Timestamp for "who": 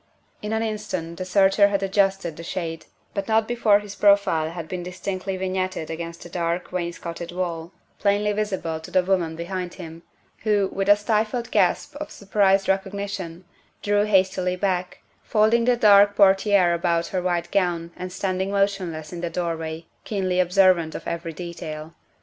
10.39-10.69